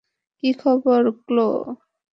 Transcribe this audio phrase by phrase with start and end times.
[0.43, 1.49] কী খবর, ক্লো।